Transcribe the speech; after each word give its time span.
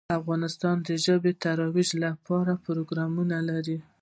افغانستان 0.19 0.75
د 0.87 0.89
ژبې 1.05 1.31
د 1.35 1.39
ترویج 1.43 1.89
لپاره 2.05 2.61
پروګرامونه 2.65 3.37
لري. 3.49 3.77